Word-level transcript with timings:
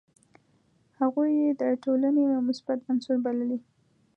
هغوی 0.99 1.29
یې 1.41 1.49
د 1.61 1.63
ټولني 1.83 2.23
یو 2.33 2.41
مثبت 2.49 2.79
عنصر 2.89 3.15
بللي. 3.25 3.59